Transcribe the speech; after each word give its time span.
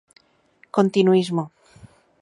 Continuísmo. 0.75 1.43